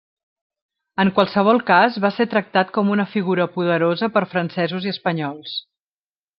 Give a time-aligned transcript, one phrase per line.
[1.03, 5.57] En qualsevol cas va ser tractat com una figura poderosa per francesos i espanyols.